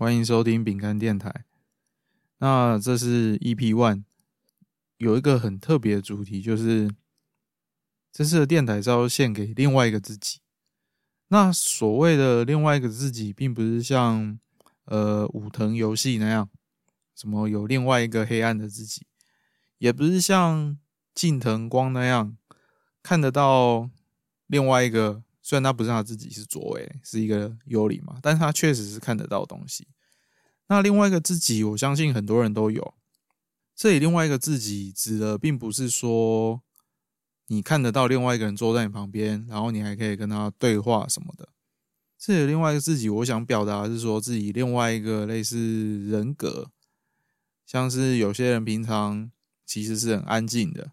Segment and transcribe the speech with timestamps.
[0.00, 1.44] 欢迎收听饼干电台。
[2.38, 4.04] 那这是 EP One，
[4.96, 6.90] 有一个很特别的主题，就是
[8.10, 10.38] 这次的电台是要献给另外一个自己。
[11.28, 14.40] 那所谓的另外一个自己，并不是像
[14.86, 16.48] 呃武藤游戏那样，
[17.14, 19.06] 什么有另外一个黑暗的自己，
[19.76, 20.78] 也不是像
[21.14, 22.38] 近藤光那样
[23.02, 23.90] 看得到
[24.46, 25.22] 另外一个。
[25.42, 29.88] 虽然他不是他自己，是卓伟，是一个幽灵嘛，但是他确实是看得到东西。
[30.70, 32.94] 那另外一个自己，我相信很多人都有。
[33.74, 36.62] 这里另外一个自己指的，并不是说
[37.48, 41.48] 你看得到另外一个人坐在你旁边，然后你还可以跟他对话什么的。
[42.16, 45.58] 这里另外一个自己，我想表达是说自己另外一个类似
[46.06, 46.70] 人格，
[47.66, 49.32] 像是有些人平常
[49.66, 50.92] 其实是很安静的。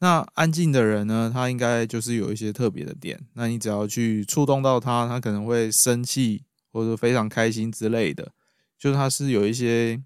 [0.00, 1.30] 那安静的人呢？
[1.32, 3.26] 他应该就是有一些特别的点。
[3.32, 8.32] 那你只要去触动到他，他可能会生气，或者非常开心之类的。
[8.80, 10.02] 就是他是有一些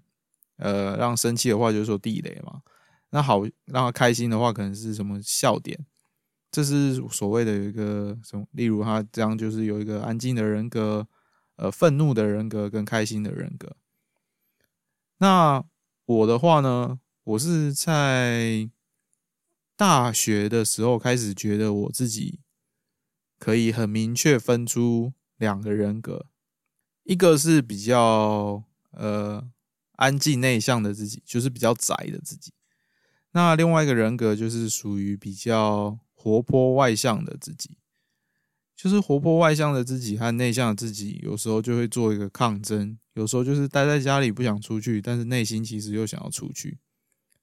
[0.57, 2.61] 呃，让生气的话就是说地雷嘛。
[3.09, 5.83] 那好，让他开心的话可能是什么笑点？
[6.51, 8.45] 这是所谓的有一个什么？
[8.51, 11.07] 例如他这样就是有一个安静的人格，
[11.55, 13.75] 呃，愤怒的人格跟开心的人格。
[15.17, 15.63] 那
[16.05, 16.99] 我的话呢？
[17.23, 18.69] 我是在。
[19.77, 22.39] 大学的时候开始觉得我自己
[23.37, 26.27] 可以很明确分出两个人格，
[27.05, 28.61] 一个是比较
[28.91, 29.41] 呃
[29.93, 32.51] 安静内向的自己，就是比较宅的自己；
[33.31, 37.77] 那另外一个人格就是属于比较活泼外向的自己，
[38.75, 46.79] 就是活泼外向的自己和内向的自己有时候就会做一个抗争，有时候就是待在家里不想出去，但是内心其实又想要出去。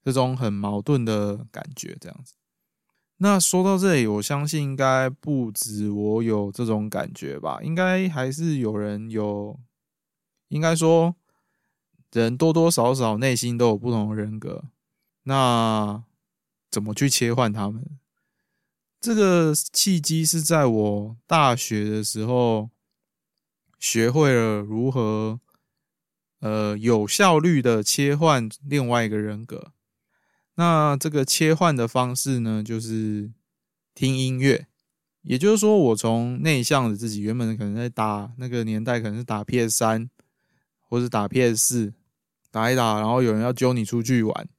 [0.03, 2.33] 这种很矛盾的感觉，这样子。
[3.23, 7.61] 那说到这里，我相信应该不止我有这种感觉吧？
[7.63, 9.57] 应该还是有人有，
[10.49, 11.15] 应该说，
[12.11, 14.65] 人多多少少内心都有不同的人格。
[15.23, 16.03] 那
[16.69, 17.97] 怎么去切换他们？
[18.99, 22.71] 这个契机是在我大学的时候，
[23.79, 25.39] 学会了如何
[26.39, 29.72] 呃有效率的切换另外一个人格。
[30.55, 33.31] 那这个切换的方式呢，就是
[33.95, 34.67] 听音乐。
[35.23, 40.09] 也就是说，我从内向的自己，原本可能在打那个年代，可能是打 PS 三，
[40.89, 41.93] 或者打 PS 四，
[42.51, 44.49] 打一打，然后有人要揪你出去玩，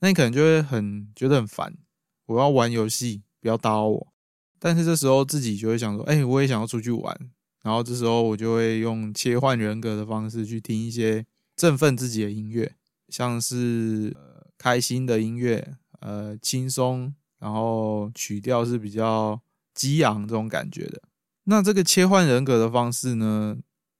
[0.00, 1.78] 那你可能就会很觉得很烦。
[2.26, 4.12] 我要玩游戏，不要打扰我。
[4.58, 7.16] 但是这时候自己就会想说，哎，我也想要出去玩。
[7.62, 12.74] 然后这时候我就会用切换人格的方式去听一些振奋自己的音乐，
[13.08, 14.16] 像是。
[14.62, 19.40] 开心的音乐，呃，轻松，然后曲调是比较
[19.74, 21.02] 激昂这种感觉的。
[21.44, 23.56] 那这个切换人格的方式呢，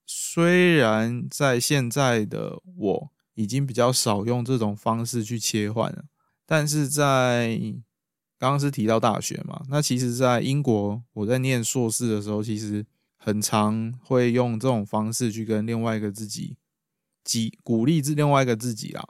[0.06, 6.05] 虽然在现在的我已经比较少用这种方式去切换了，
[6.47, 7.59] 但是在
[8.39, 12.87] 刚刚是提到大学嘛，那其实，在英国我在念硕士的时候，其实
[13.17, 16.56] 很常会用这种方式去跟另外一个自己
[17.25, 19.05] 激鼓励自另外一个自己啦。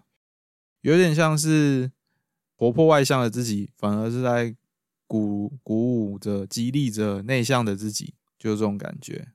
[0.82, 1.90] 有点像是
[2.56, 4.54] 活泼外向的自己，反而是在
[5.06, 9.28] 鼓鼓舞着、激励着内向的自己，就是这种感觉。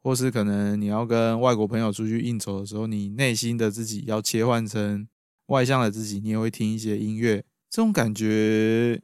[0.00, 5.08] 或是可能你要跟外国朋友出去应酬的时候，你内心的自己要切换成
[5.46, 7.44] 外向的自己，你也会听一些音乐。
[7.68, 9.02] 这种感觉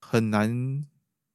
[0.00, 0.84] 很难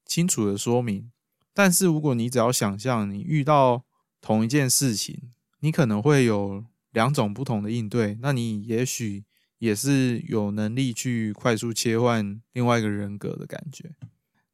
[0.06, 1.12] 清楚的说明。
[1.54, 3.86] 但是如果你只要想象你遇到
[4.22, 8.18] 同一件事情，你可能会有两种不同的应对。
[8.22, 9.24] 那你也许。
[9.58, 13.96] 也是有能力去快速切换另外一个人格的感觉。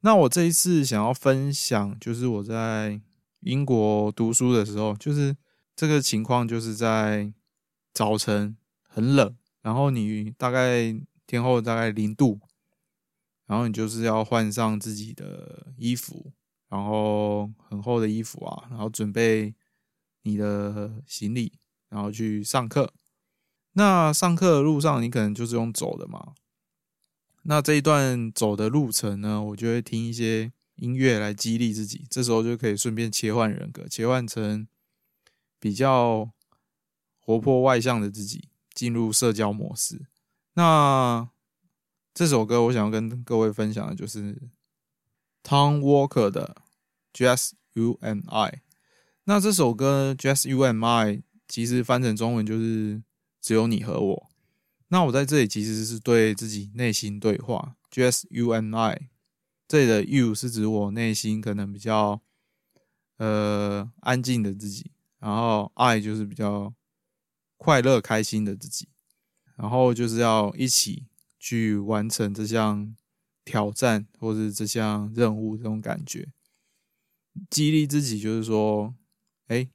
[0.00, 3.00] 那我这一次想要分享，就是我在
[3.40, 5.36] 英国读书的时候，就是
[5.76, 7.32] 这个情况，就是在
[7.92, 8.56] 早晨
[8.88, 10.94] 很冷，然后你大概
[11.26, 12.40] 天后大概零度，
[13.46, 16.32] 然后你就是要换上自己的衣服，
[16.68, 19.54] 然后很厚的衣服啊，然后准备
[20.22, 21.52] 你的行李，
[21.88, 22.92] 然后去上课。
[23.74, 26.34] 那上课的路上，你可能就是用走的嘛。
[27.44, 32.06] 那这一段走的路程呢，我就会听一些音乐来激励自己。
[32.10, 34.68] 这时候就可以顺便切换人格，切换成
[35.58, 36.30] 比较
[37.18, 40.06] 活泼外向的自己，进入社交模式。
[40.52, 41.28] 那
[42.12, 44.50] 这首歌我想要跟各位分享的就是
[45.42, 46.56] Tom Walker 的
[47.18, 48.50] 《Just You and I》。
[49.24, 51.16] 那这首歌《Just You and I》
[51.48, 53.02] 其实翻成中文就是。
[53.42, 54.30] 只有你和我。
[54.88, 59.10] 那我在这里其实是对自己内心对话，just you and I。
[59.66, 62.20] 这里的 you 是指我内心可能比较
[63.16, 66.74] 呃安静的自己，然后 I 就是比较
[67.56, 68.88] 快乐开心的自己，
[69.56, 71.06] 然后就是要一起
[71.38, 72.94] 去完成这项
[73.46, 76.28] 挑战或是这项任务，这种感觉，
[77.48, 78.94] 激励自己就是说，
[79.46, 79.70] 哎，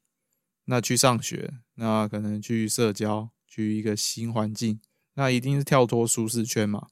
[0.66, 4.80] 那去上学，那可能去社交，去一个新环境，
[5.16, 6.90] 那一定是跳脱舒适圈嘛。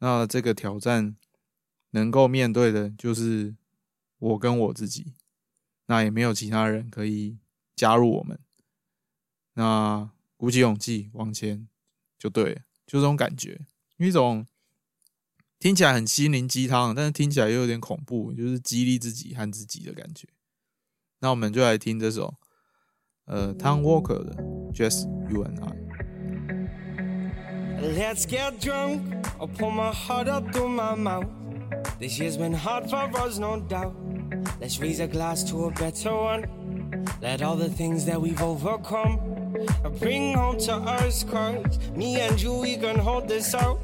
[0.00, 1.16] 那这个挑战
[1.92, 3.56] 能够面对的就是
[4.18, 5.14] 我跟我自己，
[5.86, 7.38] 那也没有其他人可以
[7.74, 8.38] 加入我们。
[9.54, 11.66] 那鼓起勇气往前
[12.18, 13.62] 就对了，就这种感觉，
[13.96, 14.46] 一种
[15.58, 20.28] 听起来很心灵鸡汤，但是听起来又有点恐怖，就是激励自己和自己的感觉。
[21.20, 22.34] 那我们就来听这首
[23.24, 24.36] 呃 Tom Walker 的
[24.74, 25.85] Just You and I。
[27.80, 29.26] Let's get drunk.
[29.38, 31.26] I'll pour my heart up through my mouth.
[31.98, 33.94] This year's been hard for us, no doubt.
[34.60, 37.04] Let's raise a glass to a better one.
[37.20, 39.18] Let all the things that we've overcome
[39.98, 43.78] bring home to us, cause me and you, we can hold this out.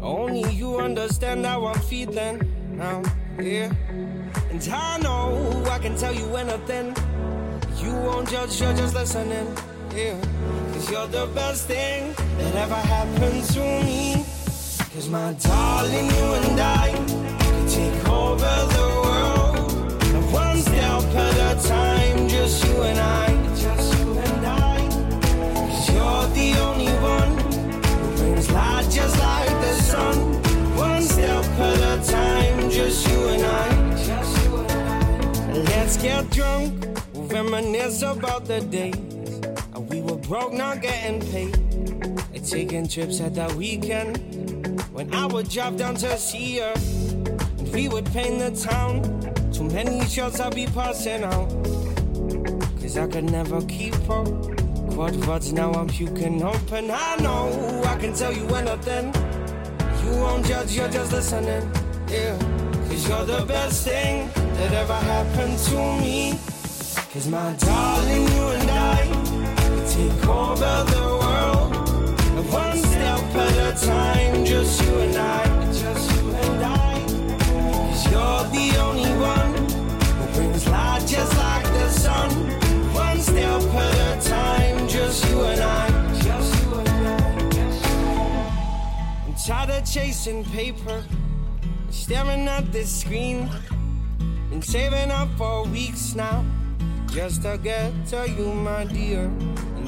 [0.00, 2.40] Only you understand how I'm feeling
[2.76, 3.02] now,
[3.40, 3.72] yeah.
[4.50, 6.96] And I know I can tell you anything.
[7.76, 9.46] You won't judge, you're just listening,
[9.94, 10.16] yeah.
[10.90, 14.24] You're the best thing that ever happened to me.
[14.92, 16.90] Cause my darling, you and I
[17.38, 20.02] could take over the world.
[20.02, 23.26] And one step at a time, just you and I.
[23.54, 24.78] Just you and I.
[25.70, 30.16] Cause you're the only one who brings light just like the sun.
[30.74, 33.96] One step at a time, just you and I.
[33.96, 35.52] Just you and I.
[35.70, 36.84] Let's get drunk,
[37.14, 39.09] reminisce about the days.
[40.22, 41.70] Broke, not getting paid.
[42.50, 44.16] Taking trips at that weekend.
[44.92, 49.02] When I would drive down to see her, and we would paint the town.
[49.52, 51.48] Too many shots I'd be passing out.
[52.80, 54.26] Cause I could never keep up.
[54.90, 56.90] Quad words, now I'm puking open.
[56.90, 59.14] I know I can tell you anything.
[60.02, 61.70] You won't judge, you're just listening.
[62.08, 62.36] Yeah.
[62.88, 66.32] Cause you're the best thing that ever happened to me.
[67.12, 69.29] Cause my darling, you and I
[70.00, 71.70] take over the world.
[72.50, 76.94] One step at a time, just you and I, just you and I.
[77.88, 79.52] Cause you're the only one
[80.16, 82.30] who brings light just like the sun.
[82.94, 85.88] One step at a time, just you and I,
[86.22, 87.20] just you and I.
[89.26, 91.04] I'm tired of chasing paper,
[91.90, 93.50] staring at this screen.
[94.48, 96.44] Been saving up for weeks now,
[97.08, 99.30] just to get to you, my dear.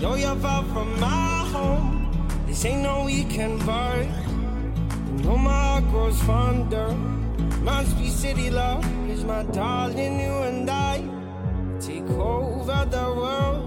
[0.02, 2.10] Though you're far from my home,
[2.44, 4.02] this ain't no weekend bar.
[4.02, 6.88] You know my heart grows fonder.
[7.62, 11.04] Must be city love, is my darling, you and I
[11.78, 13.62] take over the world.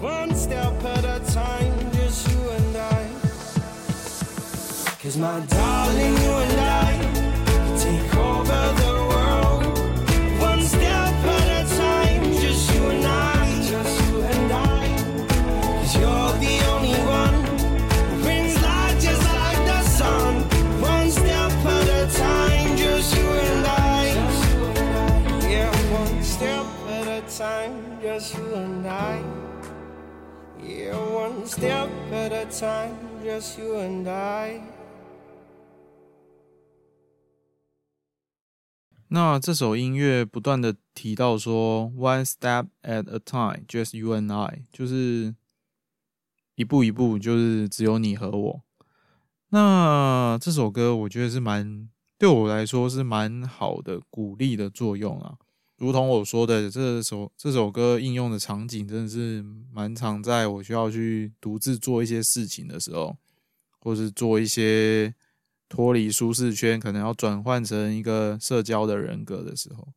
[0.00, 3.02] One step at a time, just you and I.
[5.00, 6.61] Cause my darling, you and I
[32.12, 34.60] at a time, just you and I.
[39.08, 45.34] 那这首音乐不断的提到说，one step at a time, just you and I，就是
[46.54, 48.62] 一步一步，就是只有你和我。
[49.50, 51.88] 那这首歌我觉得是蛮
[52.18, 55.36] 对我来说是蛮好的鼓励的作用啊。
[55.82, 63.16] 如同我说的，这首这首歌应用的场景真的是蛮常在我需要去独自做一些事情的时候，
[63.80, 65.14] 或是做一些。
[65.68, 69.88] 脱离舒适圈，可能要转换成一个社交的人格的时候，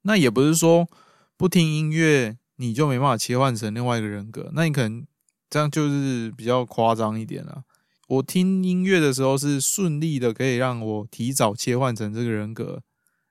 [0.00, 0.88] 那也不是说
[1.36, 4.50] 不听音乐你就没办法切换成另外一个人格。
[4.54, 5.06] 那你可能
[5.50, 7.64] 这样就是比较夸张一点了。
[8.08, 12.82] 我听音乐的时候是顺利的，可以让我提早切换成这个人格，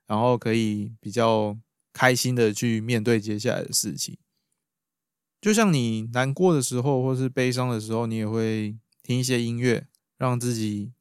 [0.07, 1.57] 然后可以比较
[1.93, 4.17] 开心的去面对接下来的事情。
[5.41, 10.93] 就像你难过的时候，或是悲伤的时候，你也会听一些音乐，让自己。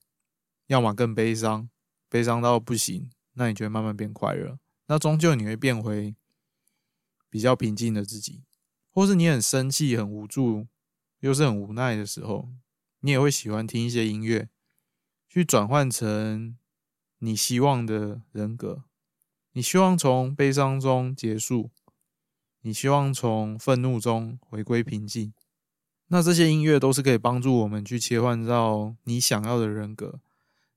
[0.67, 1.69] 要么更悲伤，
[2.09, 4.59] 悲伤到不行，那你就会慢慢变快乐。
[4.87, 6.17] 那终究你会变回
[7.29, 8.45] 比较平静的自己，
[8.91, 10.67] 或是你很生气、很无助，
[11.21, 12.49] 又是很无奈的时候，
[13.01, 14.49] 你也会喜欢听一些音乐，
[15.29, 16.57] 去转换成
[17.19, 18.85] 你希望的人格。
[19.57, 21.71] 你希望从悲伤中结束，
[22.63, 25.33] 你希望从愤怒中回归平静。
[26.09, 30.21] 那这些音乐都是可以帮助我们去切换到你想要的人格。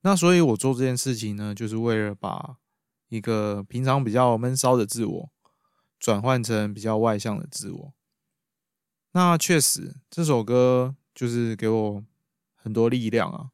[0.02, 2.58] 那所以我做这件事情呢，就是为了把
[3.10, 5.30] 一个平常比较闷骚的自我，
[6.00, 7.94] 转换成比较外向的自我。
[9.14, 12.04] 那确实，这首歌就是给我
[12.54, 13.50] 很多力量啊。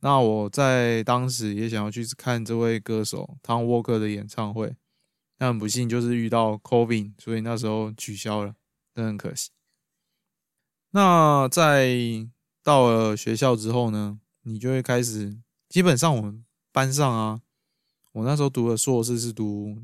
[0.00, 4.74] 那我在当时也想要去看这位歌手汤沃克的演唱会，
[5.36, 8.54] 但很不幸就是遇到 COVID，所以那时候取消了，
[8.94, 9.50] 真很可惜。
[10.92, 12.26] 那在
[12.62, 15.38] 到了学校之后呢，你就会开始，
[15.68, 17.42] 基本上我们班上啊，
[18.12, 19.82] 我那时候读的硕士是读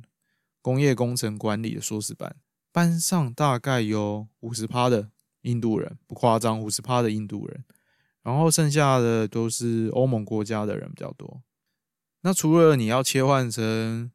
[0.62, 2.35] 工业工程管理的硕士班，
[2.73, 5.11] 班上大概有五十趴的
[5.42, 7.64] 印度人，不夸张，五十趴的印度人。
[8.26, 11.45] 然后剩下的都是欧盟国家的人比较多。
[12.23, 14.11] 那除了你要切换成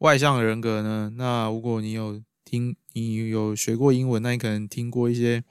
[0.00, 1.14] 外向人格呢？
[1.16, 5.42] 那如果你有听，你有学过英文，那你可能听过一些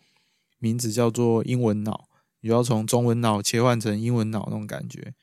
[0.60, 2.08] 名字叫做英文脑，
[2.42, 5.16] 你要从中文脑切换成英文脑那种感觉。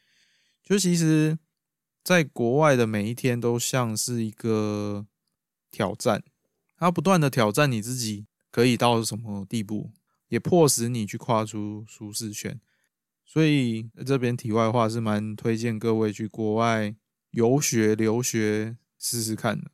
[0.64, 1.38] 就其实，
[2.02, 5.06] 在国外的每一天都像是一个
[5.70, 6.24] 挑战，
[6.76, 9.92] 它不断的挑战你自己可以到什么地步，
[10.26, 12.60] 也迫使你去跨出舒适圈。
[13.32, 16.96] 所以这边题外话是蛮推荐各位去国外
[17.30, 19.70] 游学留学试试看的。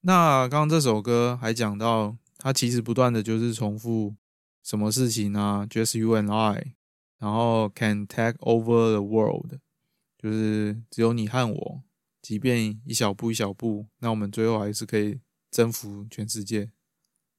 [0.00, 4.16] 那刚刚这首歌还讲到，它其实不断的就是重复
[4.64, 6.76] 什么事情呢？Just you and I，
[7.18, 9.58] 然后 Can take over the world，
[10.16, 11.82] 就是只有你和我，
[12.22, 16.70] 即便一小步一小步，那我们最后还是可以征服全世界，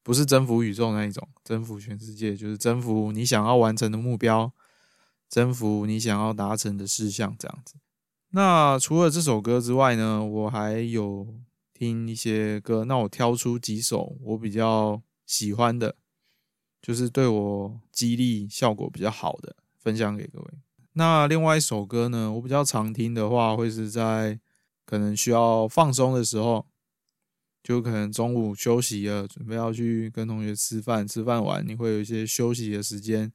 [0.03, 4.53] 不是征服宇宙那一种，征服全世界就是征服你想要完成的目标。
[5.29, 7.75] 征服你想要达成的事项，这样子。
[8.31, 11.27] 那除了这首歌之外呢，我还有
[11.73, 12.83] 听一些歌。
[12.85, 15.95] 那我挑出几首我比较喜欢的，
[16.81, 20.45] 就是对我激励效果比较好的，分享给各位。
[20.93, 24.39] 那另外一首歌呢，我比较常听的话，会是在
[24.85, 26.67] 可能需要放松的时候，
[27.63, 33.31] 就可能中午休息了，准备要去跟同学吃饭，吃饭完你会有一些休息的时间，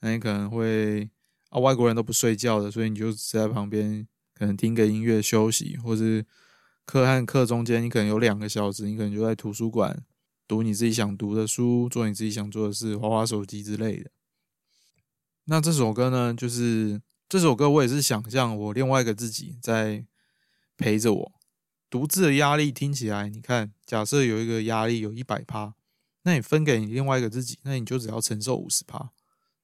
[0.00, 1.10] 那你可能会。
[1.48, 6.24] 啊，外国人都不睡觉的，所以你就只在旁边，可能听个音乐休息，或是
[6.84, 10.04] 课和课中间，你可能有两个小时，你可能就在图书馆
[10.48, 14.10] 读你自己想读的书，做你自己想做的事，划划手机之类的。
[15.44, 20.04] 那这首歌呢，就是这首歌，我也是想象我另外一个自己在
[20.76, 21.32] 陪着我。
[21.88, 25.74] 独自的压力听起来，你看，假设有一个压力有一百趴，
[26.22, 29.12] 那你分给你另外一个自己，那你就只要承受五十趴。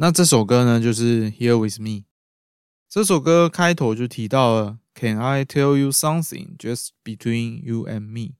[0.00, 2.04] 那这首歌呢，就是 Here with Me。
[2.88, 8.36] 这首歌开头就提到了 Can I tell you something just between you and me？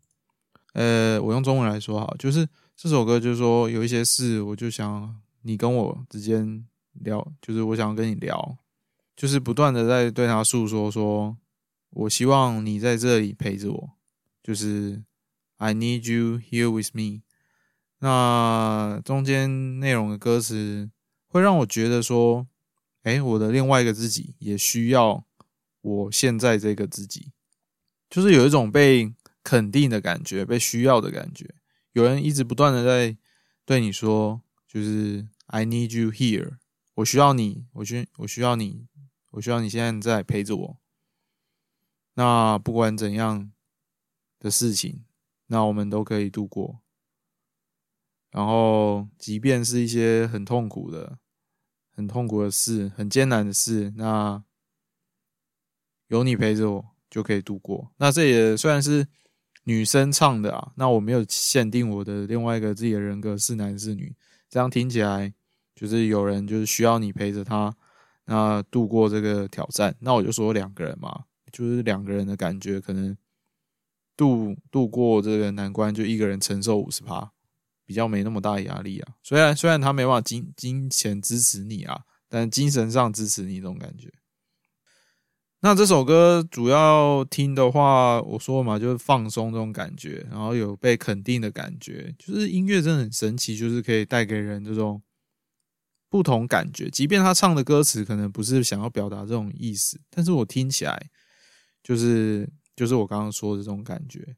[0.74, 8.56] 呃，我用中文来说好，就是这首歌就是说有一些事，我就想你跟我之间聊，就是我想跟你聊，
[9.16, 11.36] 就是不断的在对他诉说，说
[11.90, 13.90] 我希望你在这里陪着我，
[14.44, 15.02] 就是
[15.56, 17.22] I need you here with me。
[17.98, 20.88] 那中间内容的歌词
[21.28, 22.47] 会让我觉得说，
[23.02, 25.25] 哎，我的另外一个自己也需要
[25.80, 27.32] 我现在这个自己，
[28.11, 31.54] 就是有一种被肯定的感觉，被需要的感觉。
[31.92, 33.16] 有人一直不断的在
[33.64, 36.56] 对你说，就是 I need you here，
[36.94, 38.87] 我需要你，我需我需要你，
[39.32, 40.78] 我需要你现在在陪着我。
[42.14, 43.52] 那不管怎样
[44.40, 45.04] 的事情，
[45.47, 46.80] 那我们都可以度过。
[48.30, 51.18] 然后，即便是一些很痛苦的、
[51.90, 54.44] 很痛苦的事、很艰难的事，那
[56.08, 57.90] 有你陪着我就可以度过。
[57.97, 59.08] 那这也虽然是
[59.64, 64.14] 女生唱的啊，那我没有限定我的另外一个自己的人格是男是女，
[64.49, 65.32] 这样听起来
[65.75, 67.75] 就是有人就是需要你陪着他，
[68.26, 69.97] 那度过这个挑战。
[70.00, 73.16] 那我就说两个人嘛，就是两个人的感觉，可能
[74.14, 77.32] 度度过这个难关，就一个人承受五十趴。
[77.88, 84.12] 比较没那么大压力啊，虽然虽然他没办法金金钱支持你啊，但精神上支持你这种感觉。
[85.60, 95.02] 那这首歌主要听的话，我说嘛，就是放松这种感觉，然后有被肯定的感觉，就是音乐真的很神奇，就是可以带给人这种
[96.10, 96.90] 不同感觉。
[96.90, 101.08] 即便他唱的歌词可能不是想要表达这种意思，但是我听起来
[101.82, 102.46] 就是
[102.76, 104.36] 就是我刚刚说的这种感觉，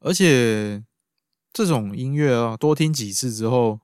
[0.00, 0.82] 而且。
[1.54, 3.78] 这种音乐啊，多听几次之后，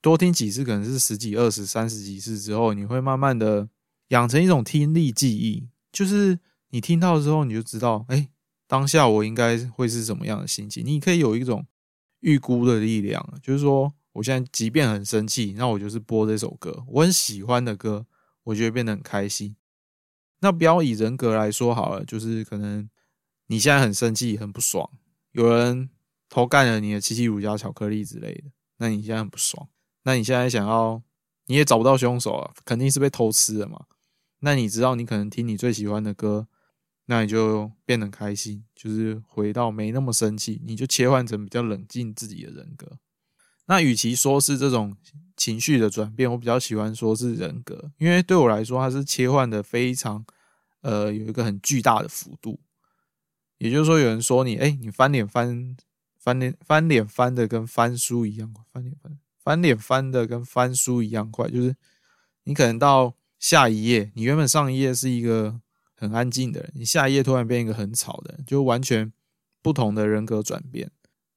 [0.00, 3.68] 多听几次可能是十几、二十、三十几次之后，你会慢慢的
[4.08, 8.30] 养成一种听力记忆，就是你听到之后，你就知道，哎，
[8.66, 10.82] 当下我应该会是什么样的心情。
[10.82, 11.66] 你可以有一种
[12.20, 18.06] 预估的力量，就是说，我现在即便很生气，那我就是播这首歌，我很喜欢的歌，
[18.44, 19.54] 我就会变得很开心。
[20.40, 22.88] 那不要以人格来说好了，就是可能
[23.48, 24.90] 你现在很生气、很不爽，
[25.32, 25.90] 有人。
[26.34, 29.68] 偷干了你的七七乳加巧克力之类的，那你现在很不爽。
[30.02, 31.00] 那你现在想要，
[31.46, 33.84] 你也找不到凶手啊，肯定是被偷吃了嘛。
[34.40, 36.48] 那你知道你可能听你最喜欢的歌，
[37.04, 42.98] 那你就变得开心，就是回到没那么生气，你就切换成比较冷静自己的人格。
[43.66, 44.96] 那与其说是这种
[45.36, 50.26] 情绪的转变，我比较喜欢说是人格，因为对我来说，它是切换的非常，
[50.80, 52.58] 呃，有一个很巨大的幅度。
[53.58, 55.76] 也就是说，有人说你，哎，你翻脸翻。
[56.24, 61.76] 翻脸翻脸翻的跟翻书一样快，翻脸翻翻脸翻的跟翻书一样快，就是
[62.44, 65.60] 你可能到下一页，你原本上一页是一个
[65.94, 69.12] 很安静的人，你下一页突然变一个很吵的人，就完全
[69.60, 70.90] 不同的人格转变。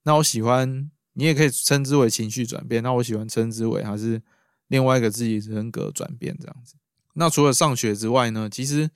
[0.04, 2.82] 那我喜欢，你也可以称之为情绪转变。
[2.82, 4.22] 那我喜欢称之为还是
[4.70, 6.76] 另外一个自己人格转变这样子。
[7.16, 8.90] 那除了上学之外呢，其实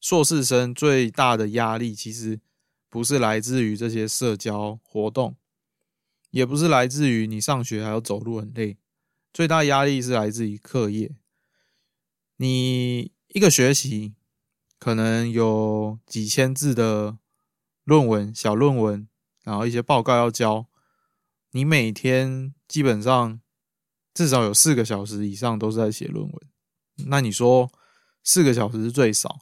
[0.00, 2.40] 硕士生最大的压力其实。
[2.90, 5.36] 不是来自于这些社交活动，
[6.30, 8.76] 也不是来自于你上学还要走路很累，
[9.32, 11.14] 最大压力是来自于课业。
[12.36, 14.14] 你一个学期
[14.78, 17.18] 可能有几千字的
[17.84, 19.08] 论文、小论文，
[19.44, 20.66] 然后一些报告要交，
[21.52, 23.40] 你每天基本上
[24.12, 26.34] 至少有四个小时以上都是在写论文。
[27.06, 27.70] 那你说
[28.24, 29.38] 四个小时是最少？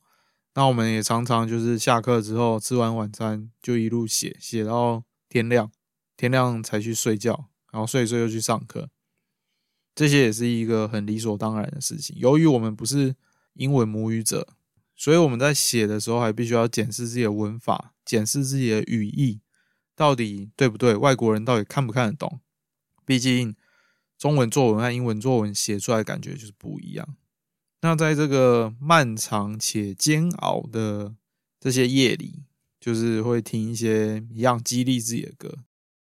[0.59, 5.71] 那我们也常常就是下课之后吃完晚餐就一路写写到天亮，
[6.17, 8.91] 天亮才去睡觉，然后睡一睡又去上课。
[9.95, 12.17] 这些也是一个很理所当然的事情。
[12.19, 13.15] 由于我们不是
[13.53, 14.49] 英文母语者，
[14.97, 19.41] 所以我们在写的时候还必须要检视自己的文法，检视自己的语义
[19.95, 22.41] 到底对不对，外国人到底看不看得懂。
[23.07, 23.55] 毕竟
[24.19, 27.17] 中文作文和英文作文写出来感觉就是不一样。
[27.81, 31.15] 那在这个漫长且煎熬的
[31.61, 32.43] 这些夜里，
[32.81, 35.59] 就是会听一些一样激励自己的歌，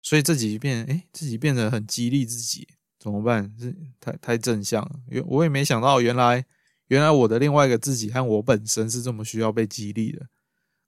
[0.00, 2.66] 所以自己变哎，自己变得很激励自己，
[2.98, 3.54] 怎么办？
[3.58, 6.46] 是太太正向了，我也没想到，原来
[6.86, 10.26] 原来我的另外一个自己和我本身是这么需要被激励的。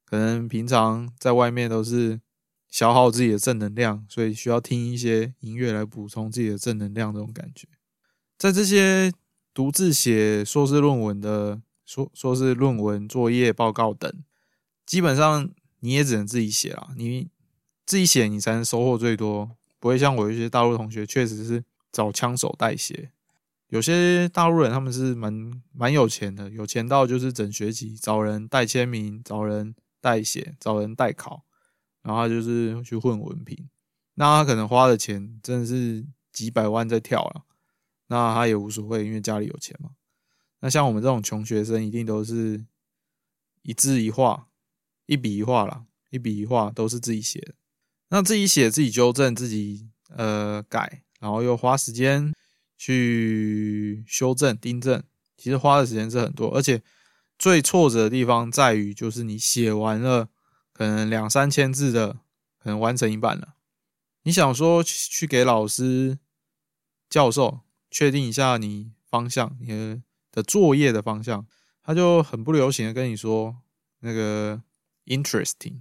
[0.06, 2.22] 可能平常在外面都是
[2.70, 7.68] 消耗自己的正能量，所以需要听一些音乐来补充自己的正能量，这种感觉，
[8.38, 9.12] 在这些。
[9.60, 14.10] 独自写硕士论文的说硕士论文、作业、报告等，
[14.86, 16.94] 基本上你也只能自己写啦。
[16.96, 17.28] 你
[17.84, 23.10] 自己写，你才能收获最多，不会像我一些大陆同学，确实是找枪手代写。
[23.68, 31.44] 有些大陆人他们是蛮蛮有钱的，有钱到就是整学期找人代签名、找人代写、找人代考，
[32.02, 33.68] 然后就是去混文凭。
[34.14, 37.44] 那他可能花的钱真的是几百万在跳了，
[38.10, 39.90] 那他也无所谓，因为家里有钱嘛。
[40.58, 42.66] 那像我们这种穷学生，一定都是
[43.62, 44.48] 一字一画、
[45.06, 47.54] 一笔一画啦，一笔一画都是自己写的。
[48.08, 52.34] 那自己写、自己纠正、自己呃改，然后又花时间
[52.76, 55.00] 去修正、订正，
[55.36, 56.52] 其实花的时间是很多。
[56.56, 56.82] 而且
[57.38, 60.28] 最挫折的地方在于，就是你写完了，
[60.72, 62.14] 可能两三千字的，
[62.58, 63.54] 可能完成一半了。
[64.24, 66.18] 你想说去给老师、
[67.08, 70.00] 教授确定一下你方向，你
[70.30, 71.46] 的作业的方向，
[71.82, 73.56] 他就很不流行的跟你说
[74.00, 74.62] 那个
[75.06, 75.80] interesting，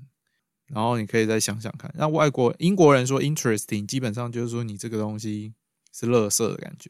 [0.68, 1.94] 然后你可以再想想看。
[1.96, 5.54] 那外国英国人说 interesting，基本上就是说你这个东西
[5.94, 6.90] 是垃圾的感觉。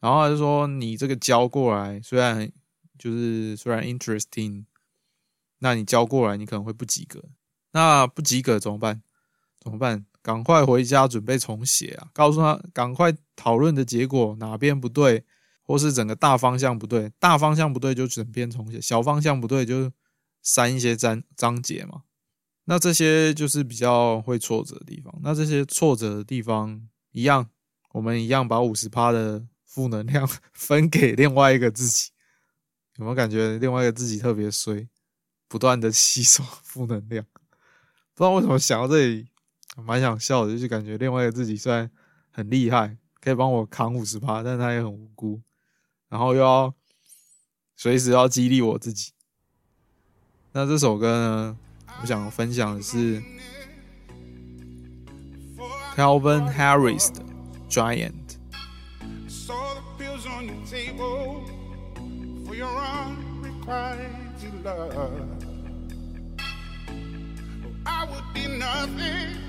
[0.00, 2.50] 然后他就说你这个交过来，虽然
[2.98, 4.64] 就是虽然 interesting，
[5.58, 7.22] 那你交过来你可能会不及格。
[7.72, 9.02] 那不及格怎么办？
[9.60, 10.04] 怎么办？
[10.22, 12.08] 赶快回家准备重写啊！
[12.12, 15.24] 告诉他赶快讨论的结果哪边不对。
[15.64, 19.90] 或是整个大方向不对，大方向不对就整篇重写，小方向不对就
[20.42, 22.02] 删一些章章节嘛。
[22.64, 25.14] 那这些就是比较会挫折的地方。
[25.22, 27.48] 那这些挫折的地方，一样，
[27.92, 32.10] 我们一样把五十趴的负能量 分给另外一个自己。
[32.96, 34.86] 有没有感觉另外一个自己特别衰，
[35.48, 37.24] 不断的吸收负能量？
[38.14, 39.28] 不知道为什么想到这里，
[39.76, 41.90] 蛮想笑的，就是感觉另外一个自己虽然
[42.30, 45.40] 很厉害，可以帮我扛五十趴，但他也很无辜。
[46.08, 46.74] 然后又要
[47.74, 49.12] 随时要激励我自己。
[50.52, 51.56] 那这首歌呢，
[52.02, 53.22] 我想分享的是
[55.96, 57.24] Calvin Harris 的
[57.70, 58.12] Giant。
[67.84, 69.41] I would be nothing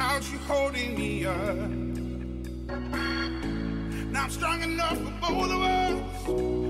[0.00, 1.68] without you holding me up.
[4.10, 6.69] Now I'm strong enough for both of us.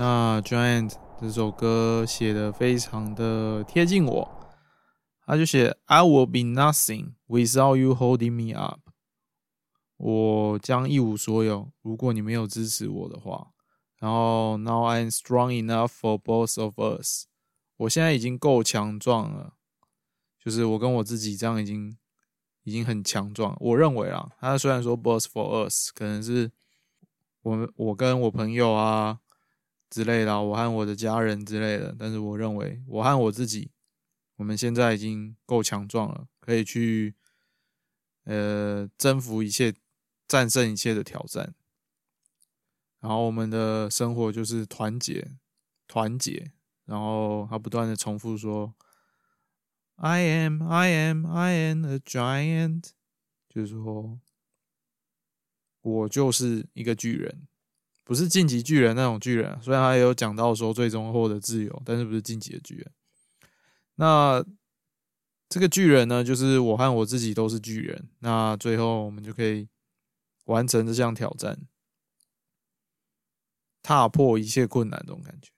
[0.00, 4.26] 那 Giant 这首歌写的非常的贴近我，
[5.26, 8.80] 他就写 I will be nothing without you holding me up。
[9.98, 13.48] 我将一无所有，如果你没有支持我的话。
[13.98, 17.26] 然后 Now I'm strong enough for both of us。
[17.76, 19.52] 我现在已经够强壮了，
[20.42, 21.98] 就是我跟我自己这样已经
[22.62, 23.54] 已经很强壮。
[23.60, 26.50] 我认为啊，他虽然说 both for us，可能是
[27.42, 29.18] 我们我跟我朋友啊
[29.90, 33.70] 之类的，我和我的家人之类的，但是我认为我和我自己，
[34.36, 37.14] 我们现在已经够强壮了，可以去
[38.24, 39.74] 呃征服一切、
[40.28, 41.54] 战胜一切的挑战。
[43.00, 45.32] 然后我们的生活就是团结、
[45.86, 46.52] 团结。
[46.84, 48.74] 然后他不断的重复说
[49.96, 52.90] ：“I am, I am, I am a giant。”
[53.50, 54.20] 就是说。
[55.82, 57.48] 我就是一个巨人，
[58.04, 59.56] 不是晋级巨人那种巨人。
[59.62, 62.90] 虽然他也有讲到说最终获得自由，但是不是晋级的巨人。
[63.96, 64.44] 那
[65.48, 68.08] 这个巨人呢，就是我和我自己都是巨人。
[68.20, 69.68] 那最后我们就可以
[70.44, 71.60] 完成这项挑战，
[73.82, 75.50] 踏破一切困难这种感觉。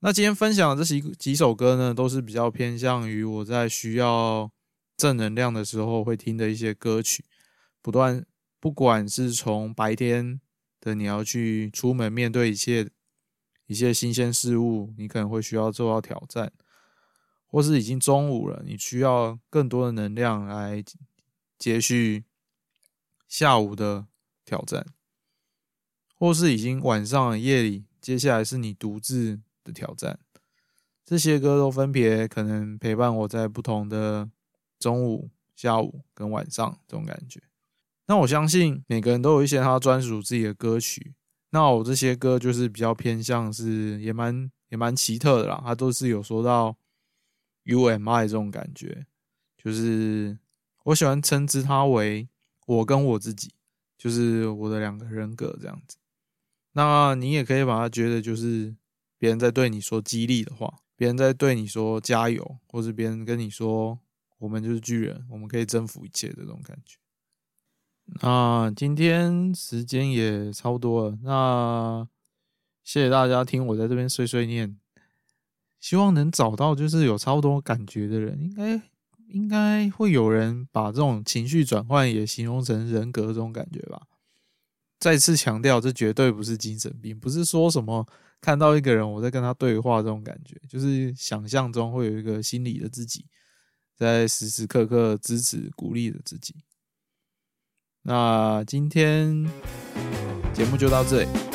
[0.00, 4.50] 那今天分享的这几几首歌呢，都是比较偏向于我在需要
[4.96, 7.24] 正能量的时候会听的一些歌曲，
[7.80, 8.26] 不断。
[8.58, 10.40] 不管是从白天
[10.86, 12.88] 的你要去出门面对一切
[13.66, 16.52] 一切新鲜事物，你可能会需要做到挑战，
[17.48, 20.84] 或是已经中午了，你需要更多的能量来
[21.58, 22.24] 接续
[23.26, 24.06] 下午的
[24.44, 24.86] 挑战，
[26.14, 30.20] 或是已经晚上夜里，接下来是你独自的挑战。
[31.04, 34.30] 这些歌都分别可能陪伴我在不同的
[34.78, 37.42] 中午、下午跟晚上这种感觉。
[38.06, 41.14] 那我相信每个人都有一些他专属自己的歌曲。
[41.50, 46.76] 那我这些歌就是比较偏向是也蛮也蛮奇特的啦，它都是有说到
[47.64, 49.06] U M I 这种感觉，
[49.56, 50.38] 就是
[50.84, 52.28] 我喜欢称之它为
[52.66, 53.52] 我跟我自己，
[53.96, 55.96] 就是我的两个人格这样子。
[56.72, 58.74] 那你也可以把它觉得就是
[59.18, 63.98] 别人在对你说激励的话，别人在对你说加油，或是别人跟你说
[64.38, 66.98] 我们就是巨人，我们可以征服一切这种感觉。
[68.06, 72.08] 那今天时间也差不多了，那
[72.82, 74.78] 谢谢大家听我在这边碎碎念，
[75.80, 78.82] 希望能找到就是有差不多感觉的人，应该
[79.28, 84.02] 应该会有人把这种情绪转换也形容成人格这种感觉吧。
[84.98, 88.06] 再次强调，这绝对不是精神病，不是说什么
[88.40, 93.26] 看到一个人我在跟他对话这种感觉，就是想象中会有一个心理的自己，
[93.94, 96.54] 在时时刻刻支持鼓励着自己。
[98.08, 99.44] 那今天
[100.54, 101.45] 节目就到这里。